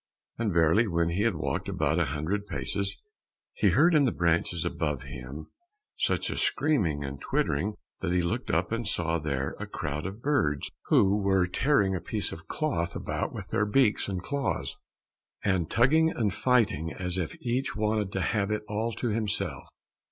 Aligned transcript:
And 0.39 0.51
verily 0.51 0.87
when 0.87 1.09
he 1.09 1.21
had 1.21 1.35
walked 1.35 1.69
about 1.69 1.99
a 1.99 2.05
hundred 2.05 2.47
paces, 2.47 2.97
he 3.53 3.69
heard 3.69 3.93
in 3.93 4.05
the 4.05 4.11
branches 4.11 4.65
above 4.65 5.03
him 5.03 5.51
such 5.95 6.31
a 6.31 6.37
screaming 6.37 7.03
and 7.03 7.21
twittering 7.21 7.75
that 7.99 8.11
he 8.11 8.23
looked 8.23 8.49
up 8.49 8.71
and 8.71 8.87
saw 8.87 9.19
there 9.19 9.55
a 9.59 9.67
crowd 9.67 10.07
of 10.07 10.23
birds 10.23 10.71
who 10.85 11.17
were 11.21 11.45
tearing 11.45 11.93
a 11.95 12.01
piece 12.01 12.31
of 12.31 12.47
cloth 12.47 12.95
about 12.95 13.31
with 13.31 13.49
their 13.49 13.67
beaks 13.67 14.09
and 14.09 14.23
claws, 14.23 14.75
and 15.43 15.69
tugging 15.69 16.09
and 16.09 16.33
fighting 16.33 16.91
as 16.91 17.19
if 17.19 17.39
each 17.39 17.75
wanted 17.75 18.11
to 18.13 18.21
have 18.21 18.49
it 18.49 18.63
all 18.67 18.91
to 18.93 19.09
himself. 19.09 19.67